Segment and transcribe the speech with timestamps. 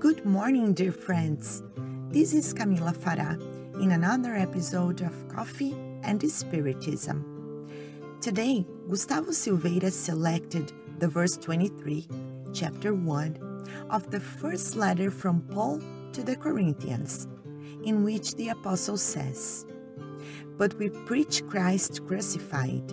[0.00, 1.64] Good morning, dear friends.
[2.10, 3.34] This is Camila Farah
[3.82, 5.74] in another episode of Coffee
[6.04, 7.68] and Spiritism.
[8.20, 12.06] Today, Gustavo Silveira selected the verse 23,
[12.54, 15.82] chapter 1 of the first letter from Paul
[16.12, 17.26] to the Corinthians,
[17.82, 19.66] in which the apostle says,
[20.56, 22.92] But we preach Christ crucified,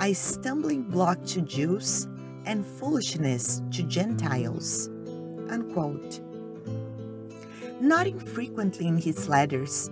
[0.00, 2.08] a stumbling block to Jews
[2.46, 4.88] and foolishness to Gentiles.
[5.50, 6.22] Unquote.
[7.80, 9.90] Not infrequently in his letters,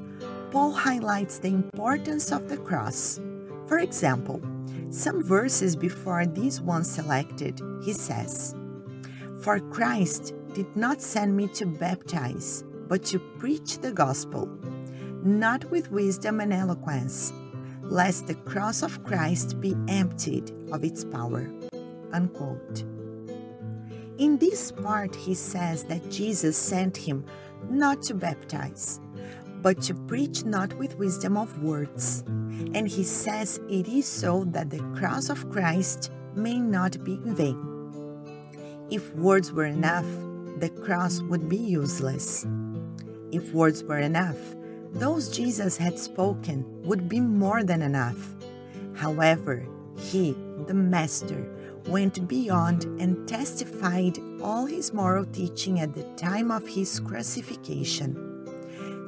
[0.50, 3.18] Paul highlights the importance of the cross.
[3.66, 4.42] For example,
[4.90, 8.54] some verses before these ones selected, he says,
[9.42, 14.48] For Christ did not send me to baptize, but to preach the gospel,
[15.22, 17.32] not with wisdom and eloquence,
[17.82, 21.50] lest the cross of Christ be emptied of its power.
[22.12, 22.84] Unquote.
[24.18, 27.24] In this part, he says that Jesus sent him
[27.70, 29.00] not to baptize,
[29.62, 32.24] but to preach not with wisdom of words.
[32.74, 37.34] And he says it is so that the cross of Christ may not be in
[37.34, 37.64] vain.
[38.90, 40.06] If words were enough,
[40.58, 42.46] the cross would be useless.
[43.30, 44.38] If words were enough,
[44.92, 48.34] those Jesus had spoken would be more than enough.
[48.94, 49.66] However,
[49.98, 50.34] he,
[50.66, 51.46] the Master,
[51.86, 58.14] went beyond and testified all his moral teaching at the time of his crucifixion.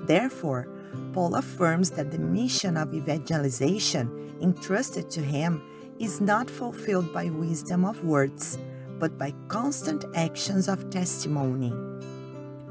[0.06, 0.68] Therefore,
[1.12, 5.62] Paul affirms that the mission of evangelization entrusted to him
[5.98, 8.58] is not fulfilled by wisdom of words,
[8.98, 11.72] but by constant actions of testimony.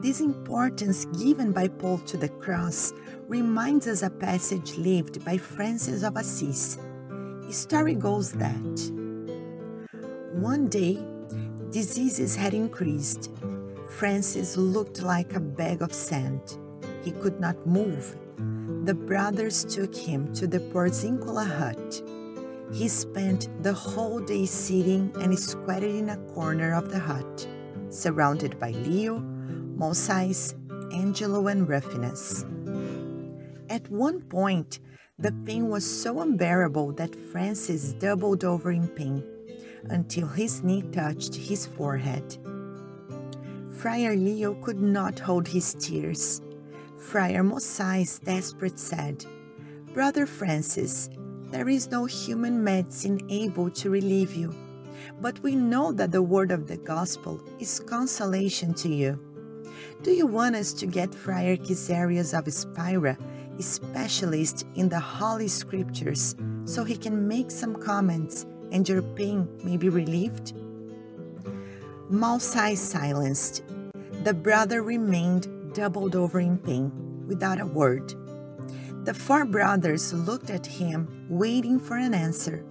[0.02, 2.94] This importance given by Paul to the cross
[3.28, 6.80] reminds us a passage lived by Francis of Assisi.
[7.46, 8.92] The story goes that
[10.34, 11.00] one day,
[11.72, 13.32] diseases had increased.
[13.90, 16.58] Francis looked like a bag of sand.
[17.04, 18.16] He could not move.
[18.86, 22.04] The brothers took him to the Porziuncola hut.
[22.72, 27.48] He spent the whole day sitting and squatted in a corner of the hut,
[27.90, 29.20] surrounded by Leo,
[29.78, 30.54] Masseo,
[30.94, 32.46] Angelo, and Rufinus.
[33.70, 34.80] At one point,
[35.18, 39.24] the pain was so unbearable that Francis doubled over in pain
[39.90, 42.38] until his knee touched his forehead.
[43.72, 46.42] Friar Leo could not hold his tears.
[46.98, 49.26] Friar Masseo, desperate, said,
[49.94, 51.10] Brother Francis,
[51.46, 54.54] there is no human medicine able to relieve you,
[55.22, 59.20] but we know that the word of the gospel is consolation to you.
[60.04, 63.18] Do you want us to get Friar Caesarius of Spira,
[63.58, 66.36] a specialist in the Holy Scriptures,
[66.66, 70.54] so he can make some comments and your pain may be relieved?
[72.10, 73.64] Masseo silenced.
[74.24, 76.92] The brother remained doubled over in pain,
[77.28, 78.14] without a word.
[79.06, 82.66] The four brothers looked at him, waiting for an answer.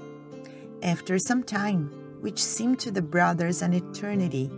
[0.83, 4.51] After some time, which seemed to the brothers an eternity,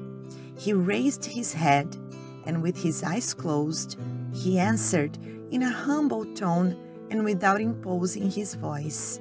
[0.58, 1.96] he raised his head,
[2.44, 3.98] and with his eyes closed,
[4.34, 5.16] he answered
[5.50, 6.76] in a humble tone
[7.10, 9.20] and without imposing his voice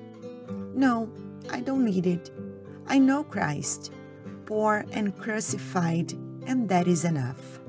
[0.74, 1.10] No,
[1.52, 2.32] I don't need it.
[2.88, 3.92] I know Christ,
[4.46, 6.14] poor and crucified,
[6.46, 7.60] and that is enough.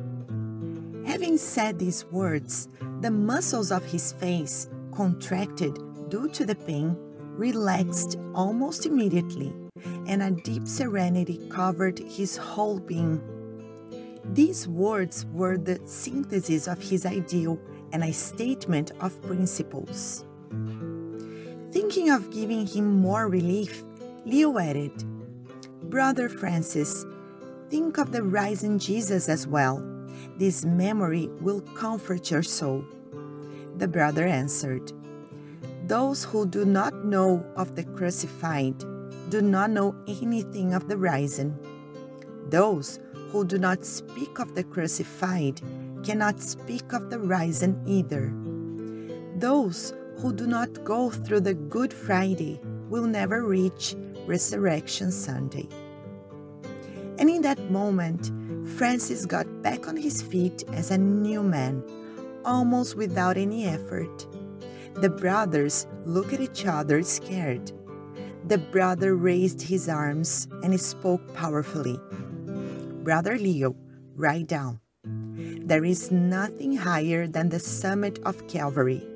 [1.06, 2.69] Having said these words,
[3.00, 6.96] the muscles of his face, contracted due to the pain,
[7.36, 9.52] relaxed almost immediately,
[10.06, 13.20] and a deep serenity covered his whole being.
[14.32, 17.58] These words were the synthesis of his ideal
[17.92, 20.24] and a statement of principles.
[21.72, 23.84] Thinking of giving him more relief,
[24.25, 25.04] Leo added,
[25.88, 27.06] Brother Francis,
[27.69, 29.81] think of the risen Jesus as well.
[30.37, 32.84] This memory will comfort your soul.
[33.76, 34.93] The brother answered,
[35.87, 38.78] Those who do not know of the crucified
[39.31, 41.56] do not know anything of the risen.
[42.49, 42.99] Those
[43.31, 45.61] who do not speak of the crucified
[46.02, 48.32] cannot speak of the risen either.
[49.38, 53.94] Those who do not go through the Good Friday will never reach
[54.26, 55.68] Resurrection Sunday.
[57.18, 58.30] And in that moment,
[58.76, 61.82] Francis got back on his feet as a new man,
[62.44, 64.26] almost without any effort.
[64.94, 67.72] The brothers looked at each other scared.
[68.46, 71.98] The brother raised his arms and spoke powerfully.
[73.02, 73.76] Brother Leo,
[74.14, 74.80] write down.
[75.04, 79.09] There is nothing higher than the summit of Calvary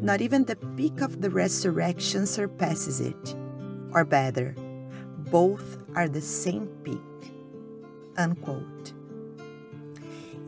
[0.00, 3.34] not even the peak of the resurrection surpasses it.
[3.92, 4.54] Or better,
[5.30, 7.32] both are the same peak.
[8.16, 8.94] Unquote.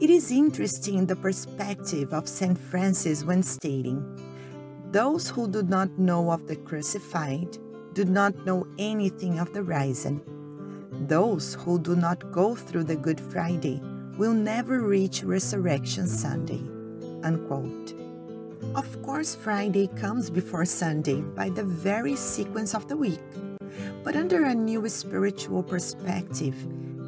[0.00, 2.58] It is interesting the perspective of St.
[2.58, 4.02] Francis when stating,
[4.90, 7.58] Those who do not know of the crucified
[7.92, 10.20] do not know anything of the risen.
[11.06, 13.80] Those who do not go through the Good Friday
[14.16, 16.62] will never reach Resurrection Sunday.
[17.22, 18.01] Unquote.
[18.74, 23.20] Of course, Friday comes before Sunday by the very sequence of the week.
[24.02, 26.54] But under a new spiritual perspective,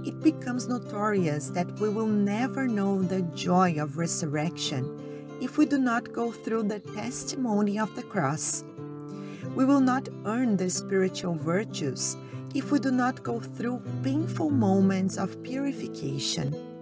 [0.04, 4.84] it becomes notorious that we will never know the joy of resurrection
[5.40, 8.62] if we do not go through the testimony of the cross.
[9.56, 12.18] We will not earn the spiritual virtues
[12.54, 16.73] if we do not go through painful moments of purification.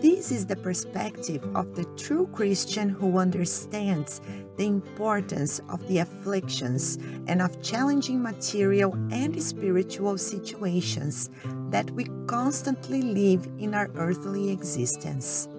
[0.00, 4.22] This is the perspective of the true Christian who understands
[4.56, 11.28] the importance of the afflictions and of challenging material and spiritual situations
[11.68, 15.50] that we constantly live in our earthly existence.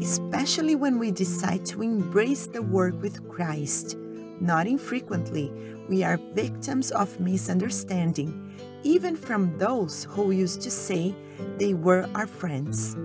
[0.00, 3.98] Especially when we decide to embrace the work with Christ,
[4.40, 5.52] not infrequently
[5.90, 8.50] we are victims of misunderstanding,
[8.82, 11.14] even from those who used to say
[11.58, 12.96] they were our friends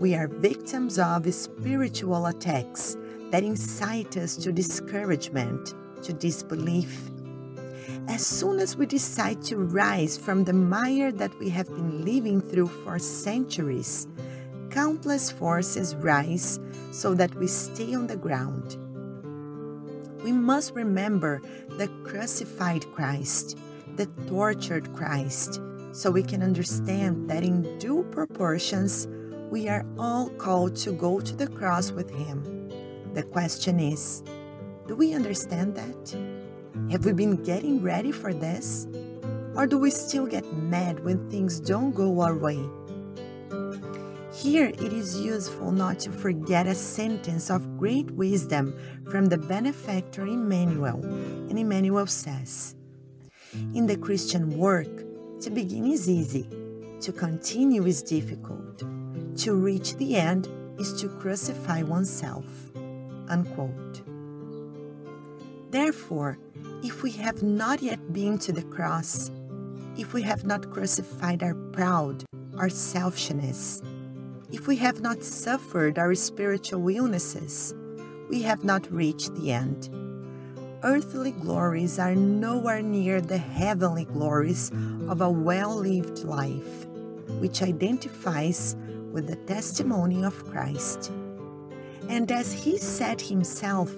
[0.00, 2.96] we are victims of spiritual attacks
[3.30, 7.10] that incite us to discouragement, to disbelief.
[8.08, 12.40] As soon as we decide to rise from the mire that we have been living
[12.40, 14.08] through for centuries,
[14.70, 16.58] countless forces rise
[16.90, 18.76] so that we stay on the ground.
[20.24, 21.40] We must remember
[21.78, 23.58] the crucified Christ,
[23.96, 25.60] the tortured Christ,
[25.92, 29.06] so we can understand that in due proportions,
[29.52, 32.70] we are all called to go to the cross with Him.
[33.12, 34.22] The question is
[34.88, 36.16] do we understand that?
[36.90, 38.86] Have we been getting ready for this?
[39.54, 42.64] Or do we still get mad when things don't go our way?
[44.32, 48.74] Here it is useful not to forget a sentence of great wisdom
[49.10, 51.04] from the benefactor Emmanuel.
[51.04, 52.74] And Emmanuel says,
[53.74, 55.04] In the Christian work,
[55.42, 56.48] to begin is easy,
[57.02, 58.82] to continue is difficult.
[59.38, 60.48] To reach the end
[60.78, 62.44] is to crucify oneself.
[63.28, 64.02] Unquote.
[65.70, 66.38] Therefore,
[66.82, 69.30] if we have not yet been to the cross,
[69.96, 72.24] if we have not crucified our pride,
[72.58, 73.82] our selfishness,
[74.50, 77.74] if we have not suffered our spiritual illnesses,
[78.28, 79.88] we have not reached the end.
[80.82, 84.70] Earthly glories are nowhere near the heavenly glories
[85.08, 86.86] of a well lived life,
[87.40, 88.76] which identifies
[89.12, 91.12] with the testimony of Christ.
[92.08, 93.92] And as he said himself,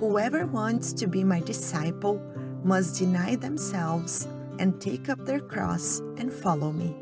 [0.00, 2.20] whoever wants to be my disciple
[2.64, 4.26] must deny themselves
[4.58, 6.96] and take up their cross and follow me.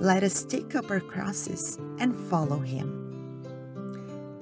[0.00, 3.04] Let us take up our crosses and follow him.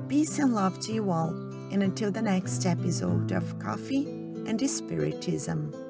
[0.08, 1.30] Peace and love to you all,
[1.72, 4.06] and until the next episode of Coffee
[4.46, 5.85] and Spiritism.